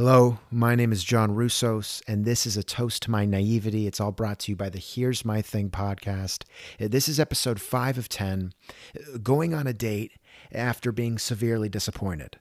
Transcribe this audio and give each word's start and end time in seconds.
Hello, 0.00 0.38
my 0.52 0.76
name 0.76 0.92
is 0.92 1.02
John 1.02 1.34
Russos, 1.34 2.02
and 2.06 2.24
this 2.24 2.46
is 2.46 2.56
a 2.56 2.62
toast 2.62 3.02
to 3.02 3.10
my 3.10 3.24
naivety. 3.24 3.88
It's 3.88 3.98
all 3.98 4.12
brought 4.12 4.38
to 4.38 4.52
you 4.52 4.54
by 4.54 4.68
the 4.68 4.78
Here's 4.78 5.24
My 5.24 5.42
Thing 5.42 5.70
podcast. 5.70 6.44
This 6.78 7.08
is 7.08 7.18
episode 7.18 7.60
5 7.60 7.98
of 7.98 8.08
10 8.08 8.52
uh, 8.94 9.18
Going 9.18 9.54
on 9.54 9.66
a 9.66 9.72
Date 9.72 10.12
After 10.52 10.92
Being 10.92 11.18
Severely 11.18 11.68
Disappointed. 11.68 12.38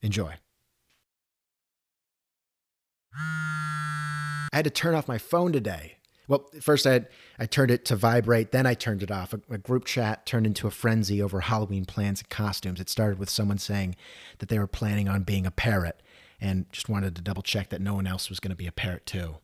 Enjoy. 0.00 0.36
I 3.14 4.48
had 4.54 4.64
to 4.64 4.70
turn 4.70 4.94
off 4.94 5.06
my 5.06 5.18
phone 5.18 5.52
today. 5.52 5.98
Well, 6.28 6.48
first 6.62 6.86
I, 6.86 6.92
had, 6.94 7.08
I 7.38 7.44
turned 7.44 7.72
it 7.72 7.84
to 7.84 7.96
vibrate, 7.96 8.52
then 8.52 8.64
I 8.64 8.72
turned 8.72 9.02
it 9.02 9.10
off. 9.10 9.34
A, 9.34 9.40
a 9.50 9.58
group 9.58 9.84
chat 9.84 10.24
turned 10.24 10.46
into 10.46 10.66
a 10.66 10.70
frenzy 10.70 11.20
over 11.20 11.40
Halloween 11.40 11.84
plans 11.84 12.20
and 12.20 12.30
costumes. 12.30 12.80
It 12.80 12.88
started 12.88 13.18
with 13.18 13.28
someone 13.28 13.58
saying 13.58 13.96
that 14.38 14.48
they 14.48 14.58
were 14.58 14.66
planning 14.66 15.10
on 15.10 15.24
being 15.24 15.44
a 15.44 15.50
parrot 15.50 16.00
and 16.40 16.66
just 16.72 16.88
wanted 16.88 17.14
to 17.16 17.22
double 17.22 17.42
check 17.42 17.70
that 17.70 17.80
no 17.80 17.94
one 17.94 18.06
else 18.06 18.28
was 18.28 18.40
going 18.40 18.50
to 18.50 18.56
be 18.56 18.66
a 18.66 18.72
parrot 18.72 19.06
too. 19.06 19.36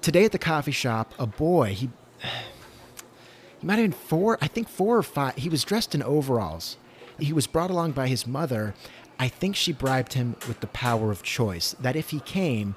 Today 0.00 0.24
at 0.24 0.32
the 0.32 0.38
coffee 0.38 0.70
shop, 0.70 1.14
a 1.18 1.26
boy, 1.26 1.74
he 1.74 1.90
he 3.60 3.66
might 3.66 3.78
have 3.78 3.84
been 3.84 3.92
four, 3.92 4.38
I 4.40 4.46
think 4.46 4.68
four 4.68 4.96
or 4.96 5.02
five. 5.02 5.34
He 5.36 5.48
was 5.48 5.64
dressed 5.64 5.94
in 5.94 6.02
overalls. 6.02 6.76
He 7.18 7.32
was 7.32 7.46
brought 7.46 7.70
along 7.70 7.92
by 7.92 8.06
his 8.06 8.26
mother. 8.26 8.74
I 9.18 9.28
think 9.28 9.56
she 9.56 9.72
bribed 9.72 10.12
him 10.12 10.36
with 10.46 10.60
the 10.60 10.66
power 10.68 11.10
of 11.10 11.22
choice, 11.22 11.74
that 11.80 11.96
if 11.96 12.10
he 12.10 12.20
came, 12.20 12.76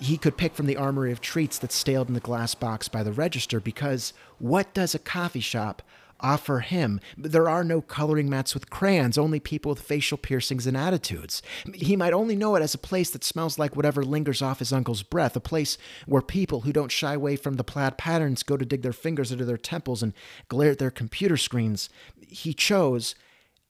he 0.00 0.16
could 0.16 0.36
pick 0.36 0.54
from 0.54 0.66
the 0.66 0.76
armory 0.76 1.12
of 1.12 1.20
treats 1.20 1.58
that 1.58 1.72
staled 1.72 2.08
in 2.08 2.14
the 2.14 2.20
glass 2.20 2.54
box 2.54 2.88
by 2.88 3.02
the 3.02 3.12
register 3.12 3.60
because 3.60 4.12
what 4.38 4.72
does 4.72 4.94
a 4.94 4.98
coffee 4.98 5.40
shop 5.40 5.82
offer 6.20 6.60
him? 6.60 7.00
There 7.16 7.48
are 7.48 7.64
no 7.64 7.80
coloring 7.80 8.28
mats 8.28 8.54
with 8.54 8.70
crayons, 8.70 9.18
only 9.18 9.40
people 9.40 9.70
with 9.70 9.82
facial 9.82 10.18
piercings 10.18 10.66
and 10.66 10.76
attitudes. 10.76 11.42
He 11.74 11.96
might 11.96 12.12
only 12.12 12.34
know 12.34 12.56
it 12.56 12.62
as 12.62 12.74
a 12.74 12.78
place 12.78 13.10
that 13.10 13.24
smells 13.24 13.58
like 13.58 13.76
whatever 13.76 14.02
lingers 14.02 14.42
off 14.42 14.58
his 14.58 14.72
uncle's 14.72 15.02
breath, 15.02 15.36
a 15.36 15.40
place 15.40 15.76
where 16.06 16.22
people 16.22 16.62
who 16.62 16.72
don't 16.72 16.92
shy 16.92 17.14
away 17.14 17.36
from 17.36 17.54
the 17.54 17.64
plaid 17.64 17.98
patterns 17.98 18.42
go 18.42 18.56
to 18.56 18.64
dig 18.64 18.82
their 18.82 18.92
fingers 18.92 19.30
into 19.30 19.44
their 19.44 19.58
temples 19.58 20.02
and 20.02 20.14
glare 20.48 20.72
at 20.72 20.78
their 20.78 20.90
computer 20.90 21.36
screens. 21.36 21.90
He 22.26 22.54
chose 22.54 23.14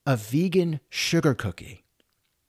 a 0.07 0.17
vegan 0.17 0.81
sugar 0.89 1.35
cookie. 1.35 1.85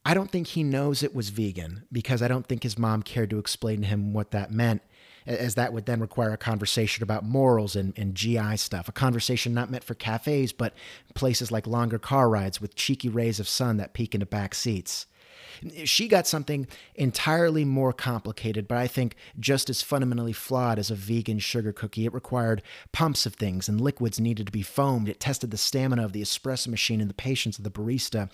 I 0.04 0.14
don't 0.14 0.30
think 0.30 0.48
he 0.48 0.64
knows 0.64 1.02
it 1.02 1.14
was 1.14 1.28
vegan 1.28 1.84
because 1.92 2.22
I 2.22 2.28
don't 2.28 2.46
think 2.46 2.64
his 2.64 2.78
mom 2.78 3.02
cared 3.02 3.30
to 3.30 3.38
explain 3.38 3.82
to 3.82 3.86
him 3.86 4.12
what 4.12 4.32
that 4.32 4.50
meant, 4.50 4.82
as 5.26 5.54
that 5.54 5.72
would 5.72 5.86
then 5.86 6.00
require 6.00 6.32
a 6.32 6.36
conversation 6.36 7.04
about 7.04 7.24
morals 7.24 7.76
and, 7.76 7.96
and 7.96 8.14
GI 8.14 8.56
stuff. 8.56 8.88
A 8.88 8.92
conversation 8.92 9.54
not 9.54 9.70
meant 9.70 9.84
for 9.84 9.94
cafes, 9.94 10.52
but 10.52 10.74
places 11.14 11.52
like 11.52 11.68
longer 11.68 12.00
car 12.00 12.28
rides 12.28 12.60
with 12.60 12.74
cheeky 12.74 13.08
rays 13.08 13.38
of 13.38 13.48
sun 13.48 13.76
that 13.76 13.94
peek 13.94 14.14
into 14.14 14.26
back 14.26 14.54
seats. 14.54 15.06
She 15.84 16.08
got 16.08 16.26
something 16.26 16.66
entirely 16.94 17.64
more 17.64 17.92
complicated, 17.92 18.68
but 18.68 18.78
I 18.78 18.86
think 18.86 19.16
just 19.38 19.70
as 19.70 19.82
fundamentally 19.82 20.32
flawed 20.32 20.78
as 20.78 20.90
a 20.90 20.94
vegan 20.94 21.38
sugar 21.38 21.72
cookie. 21.72 22.06
It 22.06 22.14
required 22.14 22.62
pumps 22.92 23.26
of 23.26 23.34
things, 23.34 23.68
and 23.68 23.80
liquids 23.80 24.20
needed 24.20 24.46
to 24.46 24.52
be 24.52 24.62
foamed. 24.62 25.08
It 25.08 25.20
tested 25.20 25.50
the 25.50 25.56
stamina 25.56 26.04
of 26.04 26.12
the 26.12 26.22
espresso 26.22 26.68
machine 26.68 27.00
and 27.00 27.10
the 27.10 27.14
patience 27.14 27.58
of 27.58 27.64
the 27.64 27.70
barista. 27.70 28.30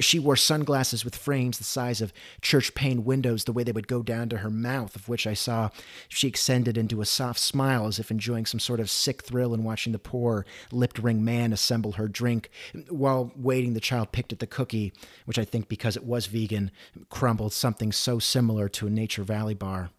She 0.00 0.18
wore 0.18 0.36
sunglasses 0.36 1.04
with 1.04 1.16
frames 1.16 1.58
the 1.58 1.64
size 1.64 2.00
of 2.00 2.12
church 2.40 2.74
pane 2.74 3.04
windows, 3.04 3.44
the 3.44 3.52
way 3.52 3.62
they 3.62 3.72
would 3.72 3.88
go 3.88 4.02
down 4.02 4.28
to 4.30 4.38
her 4.38 4.50
mouth, 4.50 4.96
of 4.96 5.08
which 5.08 5.26
I 5.26 5.34
saw 5.34 5.70
she 6.08 6.28
extended 6.28 6.76
into 6.76 7.00
a 7.00 7.06
soft 7.06 7.40
smile 7.40 7.86
as 7.86 7.98
if 7.98 8.10
enjoying 8.10 8.46
some 8.46 8.60
sort 8.60 8.80
of 8.80 8.90
sick 8.90 9.22
thrill 9.22 9.54
in 9.54 9.64
watching 9.64 9.92
the 9.92 9.98
poor 9.98 10.44
lipped 10.70 10.98
ring 10.98 11.24
man 11.24 11.52
assemble 11.52 11.92
her 11.92 12.08
drink. 12.08 12.50
While 12.88 13.32
waiting, 13.36 13.74
the 13.74 13.80
child 13.80 14.12
picked 14.12 14.32
at 14.32 14.38
the 14.38 14.46
cookie, 14.46 14.92
which 15.24 15.38
I 15.38 15.44
think 15.44 15.68
because 15.68 15.96
it 15.96 16.04
was 16.04 16.26
vegan, 16.26 16.51
crumbled 17.08 17.52
something 17.52 17.92
so 17.92 18.18
similar 18.18 18.68
to 18.70 18.86
a 18.86 18.90
Nature 18.90 19.22
Valley 19.24 19.54
bar. 19.54 19.90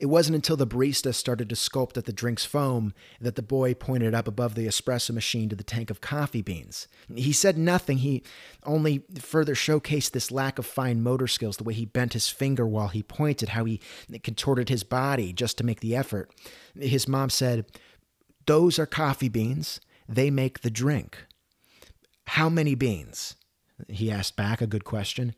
It 0.00 0.06
wasn't 0.06 0.34
until 0.34 0.56
the 0.56 0.66
barista 0.66 1.14
started 1.14 1.48
to 1.48 1.54
sculpt 1.54 1.96
at 1.96 2.04
the 2.04 2.12
drink's 2.12 2.44
foam 2.44 2.92
that 3.20 3.36
the 3.36 3.42
boy 3.42 3.74
pointed 3.74 4.14
up 4.14 4.26
above 4.26 4.54
the 4.54 4.66
espresso 4.66 5.12
machine 5.12 5.48
to 5.48 5.56
the 5.56 5.62
tank 5.62 5.88
of 5.88 6.00
coffee 6.00 6.42
beans. 6.42 6.88
He 7.14 7.32
said 7.32 7.56
nothing. 7.56 7.98
He 7.98 8.22
only 8.64 9.04
further 9.18 9.54
showcased 9.54 10.10
this 10.10 10.32
lack 10.32 10.58
of 10.58 10.66
fine 10.66 11.00
motor 11.00 11.28
skills, 11.28 11.56
the 11.56 11.64
way 11.64 11.74
he 11.74 11.86
bent 11.86 12.12
his 12.12 12.28
finger 12.28 12.66
while 12.66 12.88
he 12.88 13.02
pointed, 13.02 13.50
how 13.50 13.64
he 13.64 13.80
contorted 14.22 14.68
his 14.68 14.82
body 14.82 15.32
just 15.32 15.56
to 15.58 15.64
make 15.64 15.80
the 15.80 15.94
effort. 15.94 16.30
His 16.78 17.06
mom 17.06 17.30
said, 17.30 17.66
Those 18.46 18.78
are 18.78 18.86
coffee 18.86 19.28
beans. 19.28 19.80
They 20.08 20.30
make 20.30 20.60
the 20.60 20.70
drink. 20.70 21.24
How 22.26 22.48
many 22.48 22.74
beans? 22.74 23.36
He 23.88 24.10
asked 24.10 24.36
back, 24.36 24.60
a 24.60 24.66
good 24.66 24.84
question. 24.84 25.34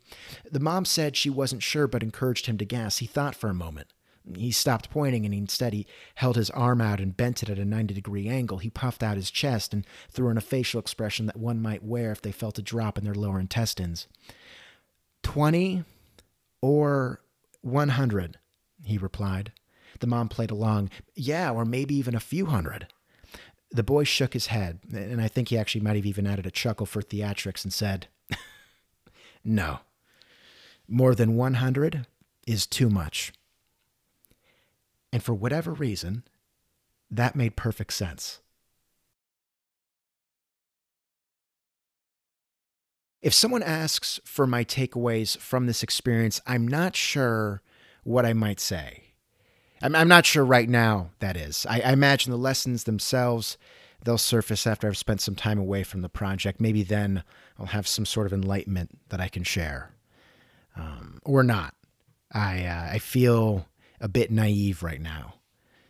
The 0.50 0.60
mom 0.60 0.84
said 0.84 1.16
she 1.16 1.30
wasn't 1.30 1.62
sure, 1.62 1.86
but 1.86 2.02
encouraged 2.02 2.46
him 2.46 2.58
to 2.58 2.64
guess. 2.64 2.98
He 2.98 3.06
thought 3.06 3.34
for 3.34 3.48
a 3.48 3.54
moment. 3.54 3.88
He 4.34 4.50
stopped 4.50 4.90
pointing 4.90 5.24
and 5.24 5.32
instead 5.32 5.72
he 5.72 5.86
held 6.16 6.36
his 6.36 6.50
arm 6.50 6.80
out 6.80 7.00
and 7.00 7.16
bent 7.16 7.42
it 7.42 7.48
at 7.48 7.58
a 7.58 7.64
90 7.64 7.94
degree 7.94 8.28
angle. 8.28 8.58
He 8.58 8.70
puffed 8.70 9.02
out 9.02 9.16
his 9.16 9.30
chest 9.30 9.72
and 9.72 9.86
threw 10.10 10.30
in 10.30 10.36
a 10.36 10.42
facial 10.42 10.80
expression 10.80 11.26
that 11.26 11.36
one 11.36 11.62
might 11.62 11.84
wear 11.84 12.10
if 12.10 12.22
they 12.22 12.32
felt 12.32 12.58
a 12.58 12.62
drop 12.62 12.98
in 12.98 13.04
their 13.04 13.14
lower 13.14 13.38
intestines. 13.38 14.08
20 15.22 15.84
or 16.60 17.20
100, 17.62 18.38
he 18.84 18.98
replied. 18.98 19.52
The 20.00 20.06
mom 20.06 20.28
played 20.28 20.50
along. 20.50 20.90
Yeah, 21.14 21.52
or 21.52 21.64
maybe 21.64 21.94
even 21.94 22.14
a 22.14 22.20
few 22.20 22.46
hundred. 22.46 22.88
The 23.70 23.82
boy 23.82 24.04
shook 24.04 24.32
his 24.32 24.48
head, 24.48 24.80
and 24.92 25.20
I 25.20 25.28
think 25.28 25.48
he 25.48 25.58
actually 25.58 25.80
might 25.80 25.96
have 25.96 26.06
even 26.06 26.26
added 26.26 26.46
a 26.46 26.50
chuckle 26.50 26.86
for 26.86 27.02
theatrics 27.02 27.64
and 27.64 27.72
said, 27.72 28.08
No. 29.46 29.78
More 30.88 31.14
than 31.14 31.36
100 31.36 32.04
is 32.48 32.66
too 32.66 32.90
much. 32.90 33.32
And 35.12 35.22
for 35.22 35.34
whatever 35.34 35.72
reason, 35.72 36.24
that 37.10 37.36
made 37.36 37.54
perfect 37.54 37.92
sense. 37.92 38.40
If 43.22 43.32
someone 43.32 43.62
asks 43.62 44.20
for 44.24 44.46
my 44.46 44.64
takeaways 44.64 45.38
from 45.38 45.66
this 45.66 45.82
experience, 45.82 46.40
I'm 46.46 46.66
not 46.66 46.96
sure 46.96 47.62
what 48.02 48.26
I 48.26 48.32
might 48.32 48.60
say. 48.60 49.04
I'm, 49.80 50.08
not 50.08 50.26
sure 50.26 50.44
right 50.44 50.68
now, 50.68 51.10
that 51.20 51.36
is. 51.36 51.66
I 51.68 51.92
imagine 51.92 52.32
the 52.32 52.38
lessons 52.38 52.84
themselves, 52.84 53.58
they'll 54.06 54.16
surface 54.16 54.66
after 54.66 54.86
I've 54.86 54.96
spent 54.96 55.20
some 55.20 55.34
time 55.34 55.58
away 55.58 55.82
from 55.82 56.00
the 56.00 56.08
project. 56.08 56.60
Maybe 56.60 56.82
then 56.82 57.24
I'll 57.58 57.66
have 57.66 57.86
some 57.86 58.06
sort 58.06 58.26
of 58.26 58.32
enlightenment 58.32 58.98
that 59.10 59.20
I 59.20 59.28
can 59.28 59.42
share. 59.42 59.90
Um, 60.76 61.18
or 61.24 61.42
not. 61.42 61.74
I, 62.32 62.64
uh, 62.64 62.88
I 62.92 62.98
feel 62.98 63.66
a 64.00 64.08
bit 64.08 64.30
naive 64.30 64.82
right 64.82 65.00
now. 65.00 65.34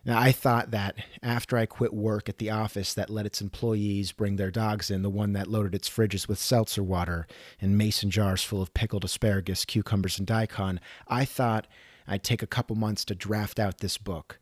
Now, 0.04 0.20
I 0.20 0.30
thought 0.30 0.70
that 0.70 0.96
after 1.20 1.56
I 1.56 1.66
quit 1.66 1.92
work 1.92 2.28
at 2.28 2.38
the 2.38 2.50
office 2.50 2.94
that 2.94 3.10
let 3.10 3.26
its 3.26 3.40
employees 3.40 4.12
bring 4.12 4.36
their 4.36 4.52
dogs 4.52 4.88
in, 4.88 5.02
the 5.02 5.10
one 5.10 5.32
that 5.32 5.48
loaded 5.48 5.74
its 5.74 5.90
fridges 5.90 6.28
with 6.28 6.38
seltzer 6.38 6.82
water 6.82 7.26
and 7.60 7.76
mason 7.76 8.10
jars 8.10 8.44
full 8.44 8.62
of 8.62 8.72
pickled 8.72 9.04
asparagus, 9.04 9.64
cucumbers, 9.64 10.18
and 10.18 10.26
daikon, 10.26 10.80
I 11.08 11.24
thought 11.24 11.66
I'd 12.06 12.22
take 12.22 12.40
a 12.40 12.46
couple 12.46 12.76
months 12.76 13.04
to 13.06 13.16
draft 13.16 13.58
out 13.58 13.78
this 13.78 13.98
book. 13.98 14.38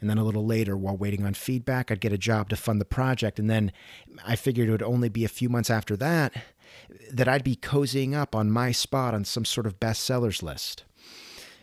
And 0.00 0.08
then 0.08 0.18
a 0.18 0.24
little 0.24 0.46
later, 0.46 0.76
while 0.76 0.96
waiting 0.96 1.24
on 1.24 1.34
feedback, 1.34 1.90
I'd 1.90 2.00
get 2.00 2.12
a 2.12 2.18
job 2.18 2.48
to 2.50 2.56
fund 2.56 2.80
the 2.80 2.84
project. 2.84 3.38
And 3.38 3.50
then 3.50 3.72
I 4.24 4.36
figured 4.36 4.68
it 4.68 4.72
would 4.72 4.82
only 4.82 5.08
be 5.08 5.24
a 5.24 5.28
few 5.28 5.48
months 5.48 5.70
after 5.70 5.96
that 5.96 6.34
that 7.10 7.28
I'd 7.28 7.44
be 7.44 7.56
cozying 7.56 8.14
up 8.14 8.34
on 8.34 8.50
my 8.50 8.72
spot 8.72 9.14
on 9.14 9.24
some 9.24 9.44
sort 9.44 9.66
of 9.66 9.80
bestsellers 9.80 10.42
list. 10.42 10.84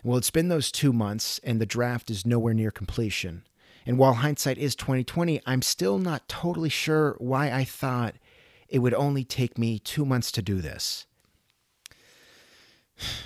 Well, 0.03 0.18
it's 0.18 0.31
been 0.31 0.50
those 0.50 0.72
two 0.72 0.94
months, 0.94 1.40
and 1.44 1.59
the 1.59 1.66
draft 1.66 2.12
is 2.12 2.25
nowhere 2.25 2.53
near 2.53 2.72
completion. 2.72 3.44
And 3.85 3.97
while 3.97 4.16
hindsight 4.16 4.57
is 4.57 4.75
2020, 4.75 5.41
I'm 5.46 5.62
still 5.62 5.97
not 5.97 6.28
totally 6.28 6.69
sure 6.69 7.16
why 7.19 7.52
I 7.52 7.63
thought 7.63 8.16
it 8.67 8.79
would 8.79 8.93
only 8.93 9.23
take 9.23 9.58
me 9.58 9.79
two 9.79 10.05
months 10.05 10.31
to 10.34 10.41
do 10.41 10.61
this. 10.61 11.05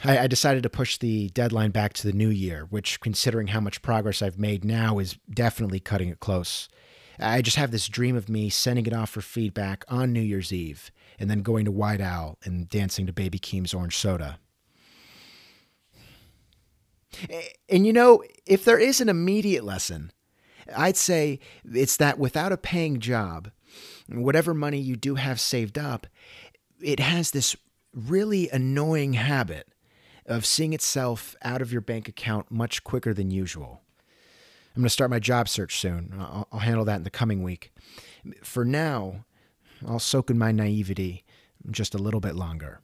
I, 0.04 0.20
I 0.20 0.28
decided 0.28 0.64
to 0.64 0.70
push 0.70 0.98
the 0.98 1.30
deadline 1.30 1.72
back 1.72 1.94
to 1.94 2.08
the 2.08 2.14
new 2.14 2.30
year, 2.30 2.66
which, 2.70 3.00
considering 3.00 3.48
how 3.48 3.60
much 3.60 3.82
progress 3.82 4.22
I've 4.22 4.40
made 4.40 4.66
now, 4.66 5.00
is 5.00 5.18
definitely 5.30 5.80
cutting 5.80 6.10
it 6.10 6.20
close. 6.20 6.70
I 7.20 7.42
just 7.42 7.58
have 7.58 7.72
this 7.72 7.88
dream 7.88 8.16
of 8.16 8.30
me 8.30 8.50
sending 8.50 8.86
it 8.86 8.94
off 8.94 9.10
for 9.10 9.22
feedback 9.22 9.84
on 9.90 10.14
New 10.14 10.22
Year's 10.22 10.54
Eve 10.54 10.92
and 11.20 11.30
then 11.30 11.42
going 11.42 11.66
to 11.66 11.72
White 11.72 12.02
Owl 12.02 12.38
and 12.44 12.70
dancing 12.70 13.06
to 13.08 13.14
Baby 13.14 13.40
Keem's 13.40 13.74
orange 13.74 13.98
soda. 13.98 14.40
And 17.68 17.86
you 17.86 17.92
know, 17.92 18.24
if 18.46 18.64
there 18.64 18.80
is 18.80 19.02
an 19.02 19.10
immediate 19.10 19.64
lesson, 19.66 20.12
I'd 20.76 20.96
say 20.96 21.40
it's 21.66 21.98
that 21.98 22.20
without 22.20 22.52
a 22.52 22.58
paying 22.58 23.00
job, 23.00 23.52
whatever 24.08 24.54
money 24.54 24.80
you 24.80 24.96
do 24.96 25.16
have 25.16 25.40
saved 25.40 25.78
up, 25.78 26.08
it 26.82 27.00
has 27.00 27.32
this 27.32 27.56
really 27.94 28.50
annoying 28.50 29.14
habit 29.14 29.68
of 30.26 30.46
seeing 30.46 30.74
itself 30.74 31.36
out 31.42 31.62
of 31.62 31.72
your 31.72 31.82
bank 31.82 32.08
account 32.08 32.52
much 32.52 32.84
quicker 32.84 33.14
than 33.14 33.32
usual. 33.32 33.82
I'm 34.76 34.82
going 34.82 34.86
to 34.86 34.90
start 34.90 35.10
my 35.10 35.20
job 35.20 35.50
search 35.50 35.80
soon. 35.80 36.14
I'll, 36.18 36.48
I'll 36.52 36.60
handle 36.60 36.86
that 36.86 36.98
in 36.98 37.04
the 37.04 37.10
coming 37.10 37.44
week. 37.44 37.74
For 38.44 38.64
now, 38.64 39.26
I'll 39.86 40.00
soak 40.00 40.30
in 40.30 40.38
my 40.38 40.52
naivety 40.52 41.24
just 41.72 41.96
a 41.96 41.98
little 41.98 42.20
bit 42.20 42.36
longer. 42.36 42.80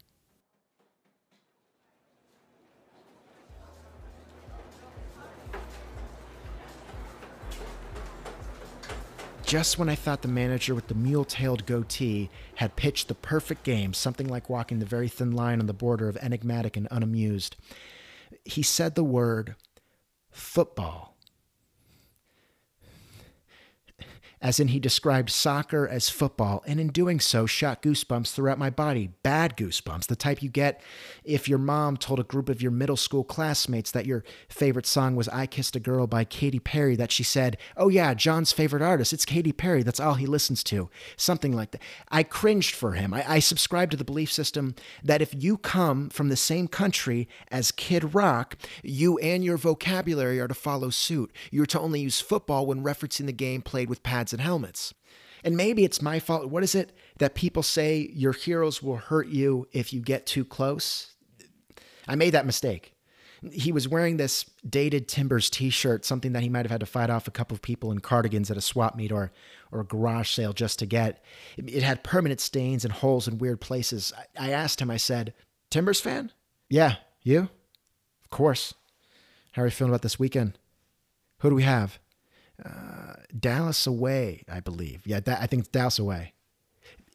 Just 9.46 9.78
when 9.78 9.88
I 9.88 9.94
thought 9.94 10.22
the 10.22 10.28
manager 10.28 10.74
with 10.74 10.88
the 10.88 10.94
mule 10.94 11.24
tailed 11.24 11.66
goatee 11.66 12.30
had 12.56 12.74
pitched 12.74 13.06
the 13.06 13.14
perfect 13.14 13.62
game, 13.62 13.94
something 13.94 14.26
like 14.26 14.50
walking 14.50 14.80
the 14.80 14.86
very 14.86 15.08
thin 15.08 15.30
line 15.30 15.60
on 15.60 15.66
the 15.66 15.72
border 15.72 16.08
of 16.08 16.16
enigmatic 16.16 16.76
and 16.76 16.88
unamused, 16.90 17.54
he 18.44 18.64
said 18.64 18.96
the 18.96 19.04
word 19.04 19.54
football. 20.32 21.15
As 24.46 24.60
in 24.60 24.68
he 24.68 24.78
described 24.78 25.28
soccer 25.28 25.88
as 25.88 26.08
football, 26.08 26.62
and 26.68 26.78
in 26.78 26.86
doing 26.86 27.18
so, 27.18 27.46
shot 27.46 27.82
goosebumps 27.82 28.32
throughout 28.32 28.60
my 28.60 28.70
body. 28.70 29.10
Bad 29.24 29.56
goosebumps, 29.56 30.06
the 30.06 30.14
type 30.14 30.40
you 30.40 30.48
get 30.48 30.80
if 31.24 31.48
your 31.48 31.58
mom 31.58 31.96
told 31.96 32.20
a 32.20 32.22
group 32.22 32.48
of 32.48 32.62
your 32.62 32.70
middle 32.70 32.96
school 32.96 33.24
classmates 33.24 33.90
that 33.90 34.06
your 34.06 34.22
favorite 34.48 34.86
song 34.86 35.16
was 35.16 35.28
I 35.30 35.46
Kissed 35.46 35.74
a 35.74 35.80
Girl 35.80 36.06
by 36.06 36.22
Katy 36.22 36.60
Perry, 36.60 36.94
that 36.94 37.10
she 37.10 37.24
said, 37.24 37.56
Oh, 37.76 37.88
yeah, 37.88 38.14
John's 38.14 38.52
favorite 38.52 38.82
artist, 38.82 39.12
it's 39.12 39.24
Katy 39.24 39.50
Perry, 39.50 39.82
that's 39.82 39.98
all 39.98 40.14
he 40.14 40.26
listens 40.26 40.62
to. 40.62 40.88
Something 41.16 41.50
like 41.50 41.72
that. 41.72 41.82
I 42.12 42.22
cringed 42.22 42.76
for 42.76 42.92
him. 42.92 43.12
I, 43.12 43.28
I 43.28 43.38
subscribe 43.40 43.90
to 43.90 43.96
the 43.96 44.04
belief 44.04 44.30
system 44.30 44.76
that 45.02 45.20
if 45.20 45.34
you 45.34 45.58
come 45.58 46.08
from 46.08 46.28
the 46.28 46.36
same 46.36 46.68
country 46.68 47.28
as 47.50 47.72
Kid 47.72 48.14
Rock, 48.14 48.56
you 48.84 49.18
and 49.18 49.42
your 49.44 49.56
vocabulary 49.56 50.38
are 50.38 50.46
to 50.46 50.54
follow 50.54 50.90
suit. 50.90 51.32
You're 51.50 51.66
to 51.66 51.80
only 51.80 51.98
use 51.98 52.20
football 52.20 52.64
when 52.64 52.84
referencing 52.84 53.26
the 53.26 53.32
game 53.32 53.60
played 53.60 53.90
with 53.90 54.04
pads 54.04 54.35
and 54.36 54.42
helmets. 54.42 54.92
And 55.42 55.56
maybe 55.56 55.84
it's 55.84 56.02
my 56.02 56.18
fault. 56.18 56.50
What 56.50 56.62
is 56.62 56.74
it 56.74 56.92
that 57.18 57.34
people 57.34 57.62
say 57.62 58.10
your 58.12 58.32
heroes 58.32 58.82
will 58.82 58.96
hurt 58.96 59.28
you 59.28 59.66
if 59.72 59.92
you 59.92 60.00
get 60.00 60.26
too 60.26 60.44
close? 60.44 61.14
I 62.06 62.16
made 62.16 62.30
that 62.30 62.46
mistake. 62.46 62.92
He 63.52 63.70
was 63.70 63.88
wearing 63.88 64.16
this 64.16 64.44
dated 64.68 65.08
Timbers 65.08 65.48
t-shirt, 65.48 66.04
something 66.04 66.32
that 66.32 66.42
he 66.42 66.48
might 66.48 66.64
have 66.64 66.70
had 66.70 66.80
to 66.80 66.86
fight 66.86 67.10
off 67.10 67.28
a 67.28 67.30
couple 67.30 67.54
of 67.54 67.62
people 67.62 67.92
in 67.92 68.00
cardigans 68.00 68.50
at 68.50 68.56
a 68.56 68.62
swap 68.62 68.96
meet 68.96 69.12
or 69.12 69.32
or 69.72 69.80
a 69.80 69.84
garage 69.84 70.30
sale 70.30 70.52
just 70.52 70.78
to 70.80 70.86
get. 70.86 71.22
It 71.56 71.82
had 71.82 72.04
permanent 72.04 72.40
stains 72.40 72.84
and 72.84 72.92
holes 72.92 73.28
in 73.28 73.38
weird 73.38 73.60
places. 73.60 74.12
I 74.38 74.50
asked 74.50 74.80
him, 74.80 74.90
I 74.90 74.96
said, 74.96 75.34
Timbers 75.70 76.00
fan? 76.00 76.32
Yeah, 76.68 76.96
you? 77.22 77.48
Of 78.24 78.30
course. 78.30 78.74
How 79.52 79.62
are 79.62 79.66
you 79.66 79.70
feeling 79.70 79.90
about 79.90 80.02
this 80.02 80.18
weekend? 80.18 80.58
Who 81.38 81.50
do 81.50 81.56
we 81.56 81.62
have? 81.62 81.98
Uh, 82.64 83.05
Dallas 83.38 83.86
away, 83.86 84.44
I 84.50 84.60
believe. 84.60 85.06
Yeah, 85.06 85.20
that, 85.20 85.40
I 85.40 85.46
think 85.46 85.60
it's 85.60 85.68
Dallas 85.68 85.98
away. 85.98 86.32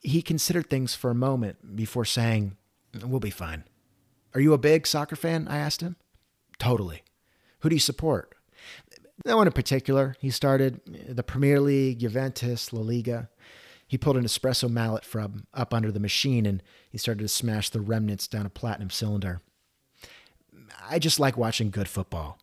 He 0.01 0.21
considered 0.21 0.69
things 0.69 0.95
for 0.95 1.11
a 1.11 1.15
moment 1.15 1.75
before 1.75 2.05
saying, 2.05 2.57
We'll 3.03 3.19
be 3.19 3.29
fine. 3.29 3.63
Are 4.33 4.41
you 4.41 4.53
a 4.53 4.57
big 4.57 4.85
soccer 4.85 5.15
fan? 5.15 5.47
I 5.47 5.57
asked 5.57 5.81
him. 5.81 5.95
Totally. 6.59 7.03
Who 7.59 7.69
do 7.69 7.75
you 7.75 7.79
support? 7.79 8.35
No 9.25 9.37
one 9.37 9.47
in 9.47 9.53
particular. 9.53 10.15
He 10.19 10.29
started 10.29 10.81
the 10.85 11.23
Premier 11.23 11.59
League, 11.59 11.99
Juventus, 11.99 12.73
La 12.73 12.81
Liga. 12.81 13.29
He 13.87 13.97
pulled 13.97 14.17
an 14.17 14.23
espresso 14.23 14.69
mallet 14.69 15.05
from 15.05 15.47
up 15.53 15.73
under 15.73 15.91
the 15.91 15.99
machine 15.99 16.45
and 16.45 16.63
he 16.89 16.97
started 16.97 17.21
to 17.21 17.27
smash 17.27 17.69
the 17.69 17.81
remnants 17.81 18.27
down 18.27 18.45
a 18.45 18.49
platinum 18.49 18.89
cylinder. 18.89 19.41
I 20.89 20.97
just 20.97 21.19
like 21.19 21.37
watching 21.37 21.69
good 21.69 21.87
football. 21.87 22.39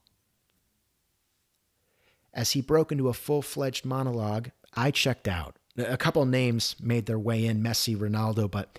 As 2.33 2.53
he 2.53 2.61
broke 2.61 2.93
into 2.93 3.09
a 3.09 3.15
full 3.15 3.43
fledged 3.43 3.85
monologue, 3.85 4.51
I 4.75 4.91
checked 4.91 5.29
out. 5.29 5.57
A 5.77 5.97
couple 5.97 6.25
names 6.27 6.77
made 6.81 7.07
their 7.07 7.19
way 7.19 7.45
in 7.45 7.63
Messi, 7.63 7.97
Ronaldo, 7.97 8.51
but 8.51 8.79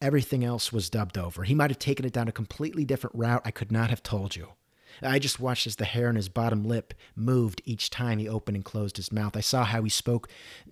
everything 0.00 0.44
else 0.44 0.72
was 0.72 0.90
dubbed 0.90 1.16
over. 1.16 1.44
He 1.44 1.54
might 1.54 1.70
have 1.70 1.78
taken 1.78 2.04
it 2.04 2.12
down 2.12 2.28
a 2.28 2.32
completely 2.32 2.84
different 2.84 3.16
route 3.16 3.42
I 3.44 3.50
could 3.50 3.70
not 3.70 3.90
have 3.90 4.02
told 4.02 4.36
you. 4.36 4.48
I 5.02 5.18
just 5.18 5.40
watched 5.40 5.66
as 5.66 5.76
the 5.76 5.84
hair 5.84 6.08
on 6.08 6.16
his 6.16 6.28
bottom 6.28 6.64
lip 6.64 6.94
moved 7.14 7.62
each 7.64 7.90
time 7.90 8.18
he 8.18 8.28
opened 8.28 8.56
and 8.56 8.64
closed 8.64 8.96
his 8.96 9.12
mouth. 9.12 9.36
I 9.36 9.40
saw 9.40 9.64
how 9.64 9.82
he 9.82 9.88
spoke 9.88 10.28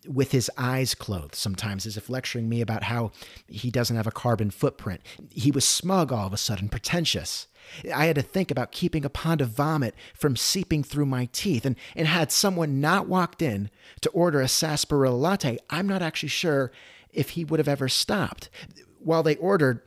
with 0.07 0.33
his 0.33 0.51
eyes 0.57 0.95
closed 0.95 1.35
sometimes, 1.35 1.87
as 1.87 1.97
if 1.97 2.11
lecturing 2.11 2.49
me 2.49 2.61
about 2.61 2.85
how 2.85 3.13
he 3.47 3.71
doesn't 3.71 3.97
have 3.97 4.07
a 4.07 4.13
carbon 4.13 4.51
footprint. 4.51 5.03
He 5.31 5.51
was 5.51 5.65
smug 5.65 6.13
all 6.13 6.27
of 6.27 6.33
a 6.33 6.37
sudden, 6.37 6.69
pretentious. 6.69 7.47
I 7.95 8.07
had 8.07 8.17
to 8.17 8.23
think 8.23 8.51
about 8.51 8.73
keeping 8.73 9.05
a 9.05 9.11
pond 9.11 9.41
of 9.41 9.51
vomit 9.51 9.95
from 10.15 10.37
seeping 10.37 10.83
through 10.83 11.07
my 11.07 11.29
teeth. 11.33 11.65
And, 11.65 11.77
and 11.97 12.07
had 12.07 12.33
someone 12.33 12.81
not 12.81 13.09
walked 13.09 13.43
in 13.43 13.71
to 14.01 14.11
order 14.11 14.41
a 14.41 14.49
sarsaparilla 14.49 15.15
latte, 15.15 15.59
I'm 15.71 15.87
not 15.87 16.03
actually 16.03 16.31
sure 16.31 16.73
if 17.13 17.31
he 17.31 17.45
would 17.45 17.61
have 17.61 17.69
ever 17.69 17.89
stopped. 17.89 18.51
While 18.99 19.23
they 19.23 19.37
ordered, 19.37 19.83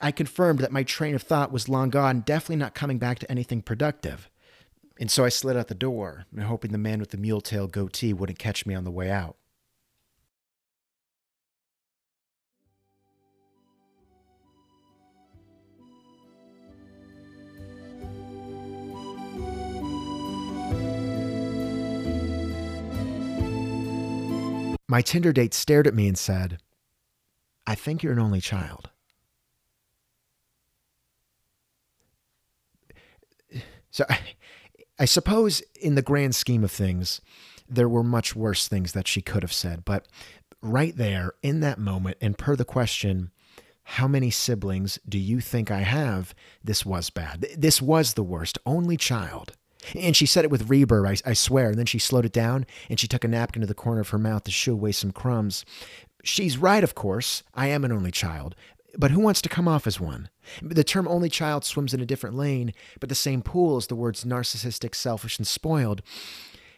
I 0.00 0.12
confirmed 0.12 0.58
that 0.60 0.72
my 0.72 0.82
train 0.82 1.14
of 1.14 1.22
thought 1.22 1.52
was 1.52 1.68
long 1.68 1.90
gone, 1.90 2.20
definitely 2.20 2.56
not 2.56 2.74
coming 2.74 2.98
back 2.98 3.18
to 3.20 3.30
anything 3.30 3.62
productive. 3.62 4.28
And 4.98 5.10
so 5.10 5.24
I 5.24 5.28
slid 5.28 5.56
out 5.56 5.68
the 5.68 5.74
door, 5.74 6.26
hoping 6.40 6.72
the 6.72 6.78
man 6.78 7.00
with 7.00 7.10
the 7.10 7.16
mule 7.16 7.40
tail 7.40 7.66
goatee 7.66 8.12
wouldn't 8.12 8.38
catch 8.38 8.66
me 8.66 8.74
on 8.74 8.84
the 8.84 8.90
way 8.90 9.10
out. 9.10 9.36
My 24.88 25.00
Tinder 25.00 25.32
date 25.32 25.54
stared 25.54 25.86
at 25.86 25.94
me 25.94 26.08
and 26.08 26.18
said, 26.18 26.58
I 27.66 27.74
think 27.74 28.02
you're 28.02 28.12
an 28.12 28.18
only 28.18 28.40
child. 28.40 28.90
So 33.90 34.04
I, 34.10 34.18
I 34.98 35.04
suppose, 35.04 35.62
in 35.80 35.94
the 35.94 36.02
grand 36.02 36.34
scheme 36.34 36.64
of 36.64 36.70
things, 36.70 37.20
there 37.68 37.88
were 37.88 38.02
much 38.02 38.36
worse 38.36 38.68
things 38.68 38.92
that 38.92 39.08
she 39.08 39.22
could 39.22 39.42
have 39.42 39.52
said. 39.52 39.84
But 39.84 40.06
right 40.60 40.96
there, 40.96 41.32
in 41.42 41.60
that 41.60 41.78
moment, 41.78 42.18
and 42.20 42.36
per 42.36 42.56
the 42.56 42.64
question, 42.64 43.30
how 43.84 44.08
many 44.08 44.30
siblings 44.30 44.98
do 45.08 45.18
you 45.18 45.40
think 45.40 45.70
I 45.70 45.80
have? 45.80 46.34
This 46.62 46.84
was 46.84 47.10
bad. 47.10 47.46
This 47.56 47.80
was 47.80 48.14
the 48.14 48.22
worst. 48.22 48.58
Only 48.66 48.96
child. 48.96 49.52
And 49.94 50.16
she 50.16 50.26
said 50.26 50.44
it 50.44 50.50
with 50.50 50.68
reverb, 50.68 51.08
I, 51.08 51.30
I 51.30 51.32
swear. 51.34 51.68
And 51.68 51.78
then 51.78 51.86
she 51.86 51.98
slowed 51.98 52.24
it 52.24 52.32
down 52.32 52.66
and 52.88 52.98
she 52.98 53.08
took 53.08 53.24
a 53.24 53.28
napkin 53.28 53.60
to 53.60 53.66
the 53.66 53.74
corner 53.74 54.00
of 54.00 54.10
her 54.10 54.18
mouth 54.18 54.44
to 54.44 54.50
shoo 54.50 54.72
away 54.72 54.92
some 54.92 55.12
crumbs. 55.12 55.64
She's 56.22 56.58
right, 56.58 56.82
of 56.82 56.94
course. 56.94 57.42
I 57.54 57.68
am 57.68 57.84
an 57.84 57.92
only 57.92 58.10
child. 58.10 58.54
But 58.96 59.10
who 59.10 59.20
wants 59.20 59.42
to 59.42 59.48
come 59.48 59.66
off 59.66 59.86
as 59.86 60.00
one? 60.00 60.28
The 60.62 60.84
term 60.84 61.08
only 61.08 61.28
child 61.28 61.64
swims 61.64 61.92
in 61.92 62.00
a 62.00 62.06
different 62.06 62.36
lane, 62.36 62.72
but 63.00 63.08
the 63.08 63.14
same 63.14 63.42
pool 63.42 63.76
as 63.76 63.88
the 63.88 63.96
words 63.96 64.24
narcissistic, 64.24 64.94
selfish, 64.94 65.38
and 65.38 65.46
spoiled. 65.46 66.00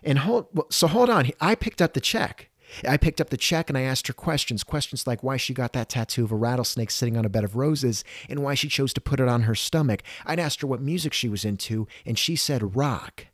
And 0.03 0.21
hold, 0.21 0.47
so 0.71 0.87
hold 0.87 1.11
on. 1.11 1.31
I 1.41 1.55
picked 1.55 1.83
up 1.83 1.93
the 1.93 2.01
check. 2.01 2.49
I 2.87 2.97
picked 2.97 3.21
up 3.21 3.31
the 3.31 3.37
check 3.37 3.69
and 3.69 3.79
I 3.79 3.83
asked 3.83 4.07
her 4.09 4.13
questions. 4.13 4.65
Questions 4.65 5.07
like 5.07 5.23
why 5.23 5.37
she 5.37 5.55
got 5.55 5.73
that 5.73 5.89
tattoo 5.89 6.25
of 6.25 6.33
a 6.33 6.37
rattlesnake 6.37 6.91
sitting 6.91 7.17
on 7.17 7.25
a 7.25 7.31
bed 7.31 7.45
of 7.45 7.57
roses 7.57 8.05
and 8.29 8.43
why 8.43 8.55
she 8.55 8.69
chose 8.69 8.93
to 8.95 9.01
put 9.01 9.21
it 9.21 9.29
on 9.29 9.43
her 9.43 9.55
stomach. 9.55 10.03
I'd 10.25 10.41
asked 10.41 10.61
her 10.61 10.67
what 10.67 10.81
music 10.81 11.13
she 11.13 11.29
was 11.29 11.45
into, 11.45 11.87
and 12.05 12.19
she 12.19 12.37
said 12.37 12.77
rock. 12.77 13.27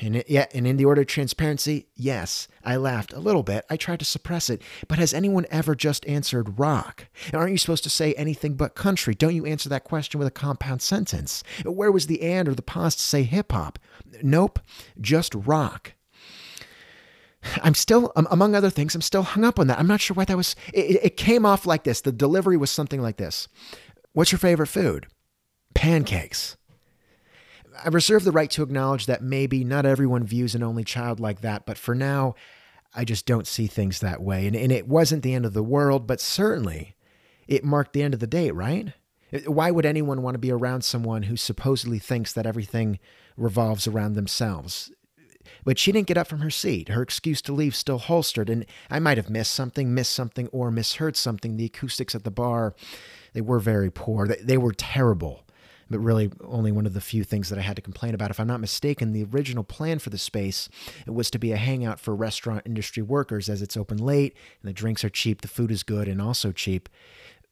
And 0.00 0.16
it, 0.16 0.30
yeah, 0.30 0.46
and 0.54 0.66
in 0.66 0.76
the 0.76 0.84
order 0.84 1.00
of 1.00 1.08
transparency, 1.08 1.88
yes, 1.96 2.46
I 2.64 2.76
laughed 2.76 3.12
a 3.12 3.18
little 3.18 3.42
bit. 3.42 3.64
I 3.68 3.76
tried 3.76 3.98
to 3.98 4.04
suppress 4.04 4.48
it. 4.48 4.62
But 4.86 4.98
has 4.98 5.12
anyone 5.12 5.46
ever 5.50 5.74
just 5.74 6.06
answered 6.06 6.58
rock? 6.58 7.08
Aren't 7.32 7.52
you 7.52 7.58
supposed 7.58 7.82
to 7.84 7.90
say 7.90 8.14
anything 8.14 8.54
but 8.54 8.76
country? 8.76 9.14
Don't 9.14 9.34
you 9.34 9.44
answer 9.44 9.68
that 9.68 9.84
question 9.84 10.18
with 10.18 10.28
a 10.28 10.32
compound 10.32 10.82
sentence? 10.82 11.42
Where 11.64 11.90
was 11.90 12.06
the 12.06 12.22
and 12.22 12.48
or 12.48 12.54
the 12.54 12.62
pause 12.62 12.94
to 12.96 13.02
say 13.02 13.24
hip 13.24 13.50
hop? 13.50 13.78
Nope, 14.22 14.60
just 15.00 15.34
rock. 15.34 15.94
I'm 17.62 17.74
still, 17.74 18.12
among 18.16 18.54
other 18.54 18.70
things, 18.70 18.94
I'm 18.94 19.00
still 19.00 19.22
hung 19.22 19.44
up 19.44 19.58
on 19.58 19.68
that. 19.68 19.78
I'm 19.78 19.86
not 19.86 20.00
sure 20.00 20.14
why 20.14 20.24
that 20.24 20.36
was. 20.36 20.56
It, 20.72 21.00
it 21.02 21.16
came 21.16 21.46
off 21.46 21.66
like 21.66 21.84
this. 21.84 22.00
The 22.00 22.12
delivery 22.12 22.56
was 22.56 22.70
something 22.70 23.00
like 23.00 23.16
this 23.16 23.48
What's 24.12 24.32
your 24.32 24.38
favorite 24.38 24.66
food? 24.66 25.06
Pancakes. 25.74 26.56
I 27.84 27.88
reserve 27.88 28.24
the 28.24 28.32
right 28.32 28.50
to 28.50 28.62
acknowledge 28.62 29.06
that 29.06 29.22
maybe 29.22 29.62
not 29.62 29.86
everyone 29.86 30.24
views 30.24 30.54
an 30.56 30.64
only 30.64 30.82
child 30.82 31.20
like 31.20 31.42
that, 31.42 31.64
but 31.64 31.78
for 31.78 31.94
now, 31.94 32.34
I 32.94 33.04
just 33.04 33.26
don't 33.26 33.46
see 33.46 33.68
things 33.68 34.00
that 34.00 34.20
way. 34.20 34.46
And, 34.46 34.56
and 34.56 34.72
it 34.72 34.88
wasn't 34.88 35.22
the 35.22 35.34
end 35.34 35.46
of 35.46 35.52
the 35.52 35.62
world, 35.62 36.06
but 36.06 36.20
certainly 36.20 36.96
it 37.46 37.64
marked 37.64 37.92
the 37.92 38.02
end 38.02 38.14
of 38.14 38.20
the 38.20 38.26
date, 38.26 38.54
right? 38.54 38.92
Why 39.46 39.70
would 39.70 39.86
anyone 39.86 40.22
want 40.22 40.34
to 40.34 40.40
be 40.40 40.50
around 40.50 40.82
someone 40.82 41.24
who 41.24 41.36
supposedly 41.36 41.98
thinks 41.98 42.32
that 42.32 42.46
everything 42.46 42.98
revolves 43.36 43.86
around 43.86 44.14
themselves? 44.14 44.90
But 45.64 45.78
she 45.78 45.92
didn't 45.92 46.06
get 46.08 46.18
up 46.18 46.26
from 46.28 46.40
her 46.40 46.50
seat. 46.50 46.88
Her 46.88 47.02
excuse 47.02 47.42
to 47.42 47.52
leave 47.52 47.74
still 47.74 47.98
holstered, 47.98 48.48
and 48.50 48.66
I 48.90 48.98
might 48.98 49.18
have 49.18 49.30
missed 49.30 49.54
something, 49.54 49.94
missed 49.94 50.12
something, 50.12 50.48
or 50.48 50.70
misheard 50.70 51.16
something. 51.16 51.56
The 51.56 51.66
acoustics 51.66 52.14
at 52.14 52.24
the 52.24 52.30
bar, 52.30 52.74
they 53.32 53.40
were 53.40 53.58
very 53.58 53.90
poor. 53.90 54.26
They, 54.26 54.36
they 54.36 54.58
were 54.58 54.72
terrible. 54.72 55.44
but 55.90 55.98
really 56.00 56.30
only 56.44 56.70
one 56.70 56.86
of 56.86 56.92
the 56.94 57.00
few 57.00 57.24
things 57.24 57.48
that 57.48 57.58
I 57.58 57.62
had 57.62 57.76
to 57.76 57.82
complain 57.82 58.14
about. 58.14 58.30
If 58.30 58.38
I'm 58.38 58.46
not 58.46 58.60
mistaken, 58.60 59.12
the 59.12 59.24
original 59.24 59.64
plan 59.64 59.98
for 59.98 60.10
the 60.10 60.18
space 60.18 60.68
was 61.06 61.30
to 61.30 61.38
be 61.38 61.52
a 61.52 61.56
hangout 61.56 61.98
for 61.98 62.14
restaurant 62.14 62.62
industry 62.66 63.02
workers 63.02 63.48
as 63.48 63.62
it's 63.62 63.76
open 63.76 63.96
late 63.98 64.36
and 64.60 64.68
the 64.68 64.74
drinks 64.74 65.02
are 65.02 65.08
cheap, 65.08 65.40
the 65.40 65.48
food 65.48 65.70
is 65.70 65.82
good 65.82 66.06
and 66.08 66.20
also 66.20 66.52
cheap. 66.52 66.88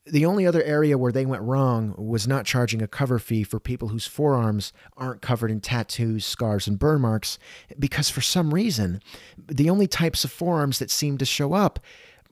The 0.08 0.24
only 0.24 0.46
other 0.46 0.62
area 0.62 0.96
where 0.96 1.10
they 1.10 1.26
went 1.26 1.42
wrong 1.42 1.92
was 1.98 2.28
not 2.28 2.44
charging 2.44 2.80
a 2.80 2.86
cover 2.86 3.18
fee 3.18 3.42
for 3.42 3.58
people 3.58 3.88
whose 3.88 4.06
forearms 4.06 4.72
aren't 4.96 5.20
covered 5.20 5.50
in 5.50 5.60
tattoos, 5.60 6.24
scars, 6.24 6.68
and 6.68 6.78
burn 6.78 7.00
marks, 7.00 7.40
because 7.76 8.08
for 8.08 8.20
some 8.20 8.54
reason, 8.54 9.00
the 9.48 9.68
only 9.68 9.88
types 9.88 10.22
of 10.22 10.30
forearms 10.30 10.78
that 10.78 10.92
seemed 10.92 11.18
to 11.18 11.24
show 11.24 11.54
up 11.54 11.80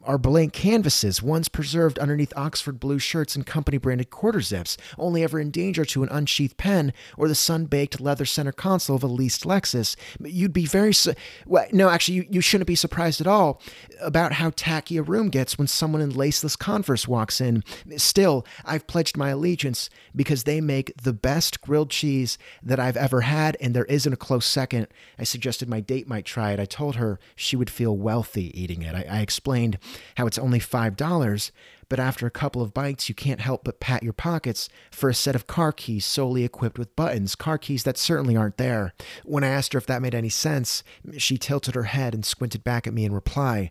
are 0.06 0.18
blank 0.18 0.52
canvases, 0.52 1.22
ones 1.22 1.48
preserved 1.48 1.98
underneath 1.98 2.32
Oxford 2.36 2.80
blue 2.80 2.98
shirts 2.98 3.34
and 3.34 3.46
company 3.46 3.78
branded 3.78 4.10
quarter 4.10 4.40
zips, 4.40 4.76
only 4.98 5.22
ever 5.22 5.40
in 5.40 5.50
danger 5.50 5.84
to 5.84 6.02
an 6.02 6.08
unsheathed 6.10 6.56
pen 6.56 6.92
or 7.16 7.28
the 7.28 7.34
sun 7.34 7.66
baked 7.66 8.00
leather 8.00 8.24
center 8.24 8.52
console 8.52 8.96
of 8.96 9.02
a 9.02 9.06
leased 9.06 9.44
Lexus. 9.44 9.96
You'd 10.20 10.52
be 10.52 10.66
very. 10.66 10.92
Su- 10.92 11.14
well, 11.46 11.66
no, 11.72 11.88
actually, 11.88 12.16
you, 12.16 12.26
you 12.30 12.40
shouldn't 12.40 12.68
be 12.68 12.74
surprised 12.74 13.20
at 13.20 13.26
all 13.26 13.60
about 14.00 14.32
how 14.32 14.50
tacky 14.54 14.96
a 14.96 15.02
room 15.02 15.28
gets 15.28 15.58
when 15.58 15.66
someone 15.66 16.02
in 16.02 16.12
laceless 16.12 16.58
Converse 16.58 17.08
walks 17.08 17.40
in. 17.40 17.64
Still, 17.96 18.46
I've 18.64 18.86
pledged 18.86 19.16
my 19.16 19.30
allegiance 19.30 19.90
because 20.14 20.44
they 20.44 20.60
make 20.60 20.96
the 21.02 21.12
best 21.12 21.60
grilled 21.60 21.90
cheese 21.90 22.38
that 22.62 22.78
I've 22.78 22.96
ever 22.96 23.22
had, 23.22 23.56
and 23.60 23.74
there 23.74 23.84
isn't 23.86 24.12
a 24.12 24.16
close 24.16 24.46
second. 24.46 24.88
I 25.18 25.24
suggested 25.24 25.68
my 25.68 25.80
date 25.80 26.08
might 26.08 26.24
try 26.24 26.52
it. 26.52 26.60
I 26.60 26.64
told 26.64 26.96
her 26.96 27.18
she 27.34 27.56
would 27.56 27.70
feel 27.70 27.96
wealthy 27.96 28.58
eating 28.60 28.82
it. 28.82 28.94
I, 28.94 29.18
I 29.18 29.20
explained 29.20 29.78
how 30.16 30.26
it's 30.26 30.38
only 30.38 30.60
$5, 30.60 31.50
but 31.88 32.00
after 32.00 32.26
a 32.26 32.30
couple 32.30 32.62
of 32.62 32.74
bites, 32.74 33.08
you 33.08 33.14
can't 33.14 33.40
help 33.40 33.64
but 33.64 33.80
pat 33.80 34.02
your 34.02 34.12
pockets 34.12 34.68
for 34.90 35.08
a 35.08 35.14
set 35.14 35.34
of 35.34 35.46
car 35.46 35.72
keys 35.72 36.04
solely 36.04 36.44
equipped 36.44 36.78
with 36.78 36.96
buttons, 36.96 37.34
car 37.34 37.58
keys 37.58 37.84
that 37.84 37.98
certainly 37.98 38.36
aren't 38.36 38.56
there. 38.56 38.94
When 39.24 39.44
I 39.44 39.48
asked 39.48 39.72
her 39.72 39.78
if 39.78 39.86
that 39.86 40.02
made 40.02 40.14
any 40.14 40.28
sense, 40.28 40.82
she 41.18 41.38
tilted 41.38 41.74
her 41.74 41.84
head 41.84 42.14
and 42.14 42.24
squinted 42.24 42.64
back 42.64 42.86
at 42.86 42.94
me 42.94 43.04
in 43.04 43.12
reply, 43.12 43.70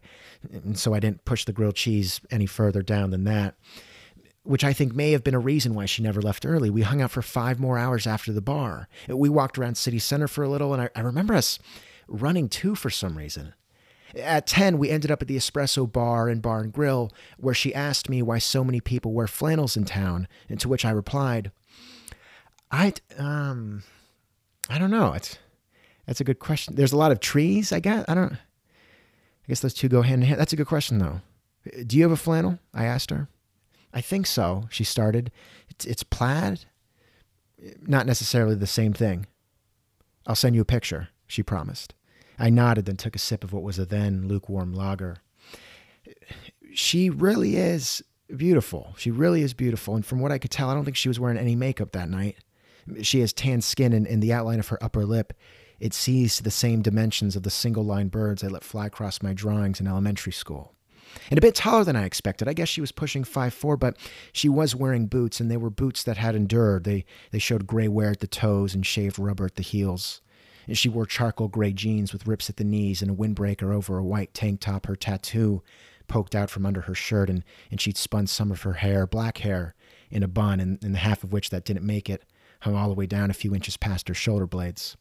and 0.52 0.78
so 0.78 0.94
I 0.94 1.00
didn't 1.00 1.26
push 1.26 1.46
the 1.46 1.54
grilled 1.54 1.76
cheese 1.76 2.22
any 2.32 2.46
further 2.46 2.82
down 2.82 3.12
than 3.12 3.24
that. 3.26 3.56
Which 4.44 4.64
I 4.66 4.74
think 4.74 4.94
may 4.94 5.12
have 5.14 5.24
been 5.24 5.34
a 5.34 5.40
reason 5.40 5.74
why 5.74 5.86
she 5.86 6.04
never 6.04 6.22
left 6.22 6.46
early. 6.46 6.70
We 6.70 6.82
hung 6.82 7.02
out 7.02 7.12
for 7.12 7.22
five 7.22 7.62
more 7.62 7.78
hours 7.78 8.06
after 8.06 8.34
the 8.34 8.42
bar. 8.42 8.90
We 9.08 9.30
walked 9.30 9.58
around 9.58 9.76
city 9.76 10.00
center 10.00 10.28
for 10.28 10.44
a 10.44 10.50
little, 10.50 10.74
and 10.74 10.82
I, 10.82 10.90
I 10.96 11.00
remember 11.00 11.34
us 11.34 11.60
running 12.10 12.50
too 12.50 12.76
for 12.76 12.90
some 12.90 13.18
reason. 13.18 13.54
At 14.16 14.46
10, 14.46 14.78
we 14.78 14.90
ended 14.90 15.10
up 15.10 15.22
at 15.22 15.28
the 15.28 15.38
Espresso 15.38 15.92
Bar 15.92 16.30
and 16.30 16.42
Bar 16.42 16.62
and 16.62 16.74
Grill, 16.74 17.12
where 17.38 17.56
she 17.56 17.74
asked 17.74 18.10
me 18.10 18.22
why 18.22 18.38
so 18.38 18.64
many 18.64 18.80
people 18.80 19.12
wear 19.12 19.28
flannels 19.28 19.76
in 19.76 19.86
town, 19.86 20.28
and 20.48 20.60
to 20.60 20.70
which 20.70 20.86
I 20.86 20.92
replied, 20.92 21.52
I, 22.72 22.94
um, 23.18 23.84
I 24.70 24.78
don't 24.78 24.92
know. 24.92 25.14
It's, 25.14 25.38
that's 26.06 26.22
a 26.22 26.24
good 26.24 26.40
question. 26.40 26.76
There's 26.76 26.94
a 26.94 26.98
lot 26.98 27.12
of 27.12 27.20
trees, 27.20 27.72
I 27.72 27.80
guess. 27.80 28.06
I 28.08 28.14
don't, 28.14 28.34
I 28.34 29.48
guess 29.48 29.62
those 29.62 29.74
two 29.74 29.90
go 29.90 30.04
hand 30.04 30.22
in 30.22 30.28
hand. 30.28 30.40
That's 30.40 30.54
a 30.54 30.58
good 30.58 30.68
question, 30.68 31.00
though. 31.00 31.22
Do 31.86 31.98
you 31.98 32.04
have 32.04 32.12
a 32.12 32.18
flannel? 32.18 32.60
I 32.74 32.86
asked 32.86 33.10
her. 33.10 33.30
I 33.94 34.02
think 34.02 34.28
so, 34.28 34.68
she 34.70 34.84
started. 34.84 35.32
It's, 35.70 35.86
it's 35.86 36.04
plaid. 36.04 36.66
Not 37.82 38.06
necessarily 38.06 38.56
the 38.56 38.68
same 38.68 38.94
thing. 38.94 39.28
I'll 40.28 40.36
send 40.36 40.56
you 40.56 40.62
a 40.62 40.66
picture, 40.66 41.10
she 41.28 41.44
promised. 41.44 41.94
I 42.40 42.50
nodded, 42.50 42.86
then 42.86 42.98
took 42.98 43.16
a 43.16 43.20
sip 43.20 43.44
of 43.44 43.54
what 43.54 43.64
was 43.64 43.80
a 43.80 43.86
then 43.86 44.28
lukewarm 44.28 44.74
lager. 44.74 45.18
She 46.74 47.10
really 47.10 47.56
is 47.56 48.04
beautiful. 48.36 48.96
She 48.98 49.12
really 49.12 49.42
is 49.42 49.54
beautiful. 49.54 49.96
And 49.96 50.06
from 50.06 50.20
what 50.20 50.32
I 50.32 50.38
could 50.38 50.52
tell, 50.52 50.70
I 50.70 50.74
don't 50.74 50.86
think 50.86 50.98
she 50.98 51.10
was 51.10 51.20
wearing 51.20 51.38
any 51.38 51.56
makeup 51.56 51.92
that 51.92 52.10
night. 52.10 52.38
She 53.02 53.20
has 53.22 53.32
tan 53.32 53.62
skin, 53.62 53.94
and, 53.94 54.06
and 54.08 54.22
the 54.22 54.34
outline 54.34 54.60
of 54.60 54.68
her 54.70 54.84
upper 54.84 55.06
lip, 55.06 55.34
it 55.80 55.94
sees 55.94 56.36
to 56.38 56.44
the 56.44 56.52
same 56.52 56.82
dimensions 56.82 57.36
of 57.36 57.44
the 57.44 57.50
single 57.50 57.84
line 57.84 58.08
birds 58.08 58.44
I 58.44 58.48
let 58.48 58.64
fly 58.64 58.88
across 58.88 59.22
my 59.22 59.34
drawings 59.34 59.80
in 59.80 59.88
elementary 59.88 60.34
school. 60.34 60.74
And 61.30 61.38
a 61.38 61.42
bit 61.42 61.56
taller 61.56 61.84
than 61.84 61.96
I 61.96 62.06
expected. 62.06 62.48
I 62.48 62.54
guess 62.54 62.70
she 62.70 62.82
was 62.82 62.92
pushing 62.92 63.24
five 63.24 63.54
four, 63.54 63.78
but 63.78 63.98
she 64.32 64.50
was 64.50 64.76
wearing 64.76 65.08
boots, 65.08 65.40
and 65.40 65.50
they 65.50 65.58
were 65.58 65.70
boots 65.70 66.04
that 66.04 66.18
had 66.18 66.36
endured. 66.36 66.84
They, 66.84 67.06
they 67.32 67.40
showed 67.40 67.68
gray 67.68 67.88
wear 67.88 68.12
at 68.12 68.20
the 68.20 68.28
toes 68.28 68.74
and 68.74 68.86
shaved 68.86 69.20
rubber 69.20 69.46
at 69.46 69.56
the 69.56 69.64
heels. 69.64 70.22
And 70.68 70.78
she 70.78 70.90
wore 70.90 71.06
charcoal 71.06 71.48
gray 71.48 71.74
jeans 71.74 72.14
with 72.14 72.28
rips 72.28 72.50
at 72.50 72.58
the 72.58 72.64
knees 72.64 73.02
and 73.02 73.12
a 73.12 73.14
windbreaker 73.14 73.74
over 73.74 73.98
a 73.98 74.04
white 74.04 74.34
tank 74.34 74.62
top. 74.62 74.86
Her 74.86 74.96
tattoo 74.96 75.62
poked 76.08 76.36
out 76.36 76.50
from 76.50 76.66
under 76.66 76.82
her 76.82 76.96
shirt, 76.96 77.30
and, 77.30 77.44
and 77.72 77.80
she'd 77.80 77.98
spun 77.98 78.28
some 78.28 78.52
of 78.52 78.62
her 78.62 78.74
hair, 78.74 79.08
black 79.08 79.40
hair, 79.40 79.74
in 80.10 80.24
a 80.24 80.28
bun, 80.28 80.60
and, 80.60 80.84
and 80.84 80.94
the 80.94 81.00
half 81.00 81.24
of 81.24 81.34
which 81.34 81.50
that 81.50 81.66
didn't 81.66 81.86
make 81.86 82.10
it 82.10 82.24
hung 82.62 82.76
all 82.76 82.88
the 82.88 82.94
way 82.94 83.06
down 83.06 83.30
a 83.30 83.34
few 83.34 83.54
inches 83.54 83.78
past 83.78 84.08
her 84.08 84.14
shoulder 84.14 84.48
blades. 84.48 84.96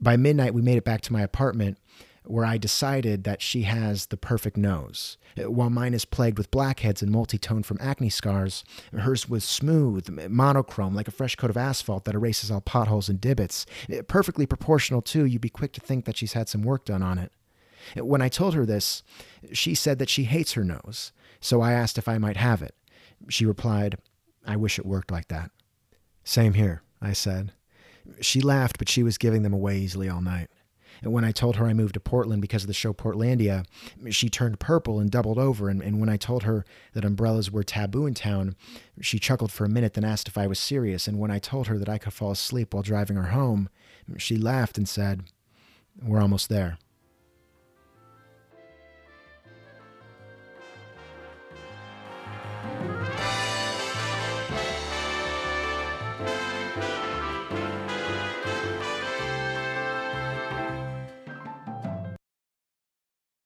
By 0.00 0.16
midnight, 0.16 0.54
we 0.54 0.62
made 0.62 0.76
it 0.76 0.84
back 0.84 1.00
to 1.02 1.12
my 1.12 1.22
apartment, 1.22 1.78
where 2.28 2.44
I 2.44 2.58
decided 2.58 3.24
that 3.24 3.42
she 3.42 3.62
has 3.62 4.06
the 4.06 4.16
perfect 4.16 4.56
nose. 4.56 5.16
While 5.36 5.70
mine 5.70 5.94
is 5.94 6.04
plagued 6.04 6.36
with 6.36 6.50
blackheads 6.50 7.02
and 7.02 7.10
multi-tone 7.10 7.62
from 7.62 7.78
acne 7.80 8.10
scars, 8.10 8.64
hers 8.92 9.28
was 9.28 9.44
smooth, 9.44 10.08
monochrome, 10.28 10.94
like 10.94 11.08
a 11.08 11.12
fresh 11.12 11.36
coat 11.36 11.50
of 11.50 11.56
asphalt 11.56 12.04
that 12.04 12.14
erases 12.14 12.50
all 12.50 12.60
potholes 12.60 13.08
and 13.08 13.20
divots. 13.20 13.66
Perfectly 14.08 14.46
proportional, 14.46 15.00
too. 15.00 15.24
You'd 15.24 15.40
be 15.40 15.48
quick 15.48 15.72
to 15.72 15.80
think 15.80 16.04
that 16.04 16.16
she's 16.16 16.34
had 16.34 16.48
some 16.48 16.62
work 16.62 16.84
done 16.84 17.02
on 17.02 17.18
it. 17.18 17.32
When 17.96 18.20
I 18.20 18.28
told 18.28 18.54
her 18.54 18.66
this, 18.66 19.02
she 19.52 19.74
said 19.74 19.98
that 19.98 20.10
she 20.10 20.24
hates 20.24 20.52
her 20.52 20.64
nose, 20.64 21.12
so 21.40 21.60
I 21.60 21.72
asked 21.72 21.96
if 21.96 22.08
I 22.08 22.18
might 22.18 22.36
have 22.36 22.60
it. 22.60 22.74
She 23.28 23.46
replied, 23.46 23.96
I 24.46 24.56
wish 24.56 24.78
it 24.78 24.86
worked 24.86 25.10
like 25.10 25.28
that. 25.28 25.50
Same 26.24 26.54
here, 26.54 26.82
I 27.00 27.12
said. 27.14 27.52
She 28.20 28.40
laughed, 28.40 28.78
but 28.78 28.88
she 28.88 29.02
was 29.02 29.18
giving 29.18 29.42
them 29.42 29.54
away 29.54 29.78
easily 29.78 30.08
all 30.08 30.20
night. 30.20 30.50
And 31.02 31.12
when 31.12 31.24
I 31.24 31.32
told 31.32 31.56
her 31.56 31.66
I 31.66 31.72
moved 31.72 31.94
to 31.94 32.00
Portland 32.00 32.42
because 32.42 32.62
of 32.62 32.68
the 32.68 32.74
show 32.74 32.92
Portlandia, 32.92 33.64
she 34.10 34.28
turned 34.28 34.60
purple 34.60 34.98
and 34.98 35.10
doubled 35.10 35.38
over. 35.38 35.68
And, 35.68 35.82
and 35.82 36.00
when 36.00 36.08
I 36.08 36.16
told 36.16 36.42
her 36.42 36.64
that 36.92 37.04
umbrellas 37.04 37.50
were 37.50 37.62
taboo 37.62 38.06
in 38.06 38.14
town, 38.14 38.56
she 39.00 39.18
chuckled 39.18 39.52
for 39.52 39.64
a 39.64 39.68
minute, 39.68 39.94
then 39.94 40.04
asked 40.04 40.28
if 40.28 40.38
I 40.38 40.46
was 40.46 40.58
serious. 40.58 41.06
And 41.06 41.18
when 41.18 41.30
I 41.30 41.38
told 41.38 41.66
her 41.68 41.78
that 41.78 41.88
I 41.88 41.98
could 41.98 42.12
fall 42.12 42.30
asleep 42.30 42.74
while 42.74 42.82
driving 42.82 43.16
her 43.16 43.28
home, 43.28 43.68
she 44.16 44.36
laughed 44.36 44.78
and 44.78 44.88
said, 44.88 45.24
We're 46.02 46.20
almost 46.20 46.48
there. 46.48 46.78